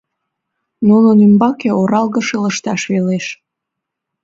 Нунын 0.87 1.17
ӱмбаке 1.25 1.69
оралгыше 1.81 2.37
лышташ 2.43 2.81
велеш. 2.91 3.25